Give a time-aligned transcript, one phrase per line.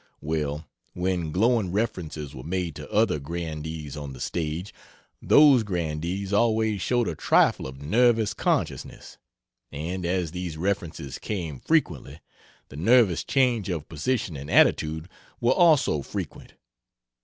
[0.19, 4.73] Well, when glowing references were made to other grandees on the stage,
[5.21, 9.19] those grandees always showed a trifle of nervous consciousness
[9.71, 12.19] and as these references came frequently,
[12.69, 15.07] the nervous change of position and attitude
[15.39, 16.55] were also frequent.